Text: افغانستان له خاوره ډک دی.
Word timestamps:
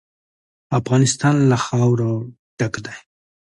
افغانستان 0.79 1.35
له 1.49 1.57
خاوره 1.65 2.09
ډک 2.57 2.73
دی. 2.85 2.97